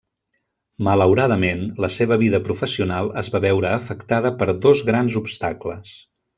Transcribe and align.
Malauradament, 0.87 1.61
la 1.85 1.89
seva 1.97 2.17
vida 2.23 2.41
professional 2.49 3.11
es 3.23 3.31
va 3.37 3.43
veure 3.47 3.71
afectada 3.83 4.35
per 4.41 4.51
dos 4.67 4.83
grans 4.91 5.23
obstacles. 5.25 5.97